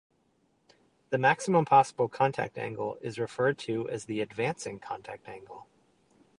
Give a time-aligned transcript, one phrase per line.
[1.11, 5.67] The maximum possible contact angle is referred to as the advancing contact angle.